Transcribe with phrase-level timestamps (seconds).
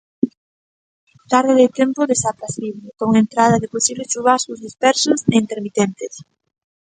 [1.31, 6.13] Tarde de tempo desapracible, con entrada de posibles chuvascos dispersos e intermitentes.